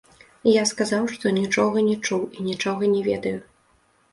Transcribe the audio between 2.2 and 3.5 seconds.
і нічога не ведаю.